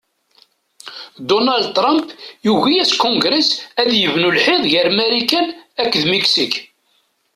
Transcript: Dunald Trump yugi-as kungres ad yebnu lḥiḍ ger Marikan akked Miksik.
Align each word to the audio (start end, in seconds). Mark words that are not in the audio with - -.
Dunald 1.27 1.67
Trump 1.77 2.05
yugi-as 2.45 2.91
kungres 3.01 3.49
ad 3.81 3.89
yebnu 4.01 4.29
lḥiḍ 4.37 4.63
ger 4.71 4.87
Marikan 4.97 5.47
akked 5.81 6.03
Miksik. 6.09 6.53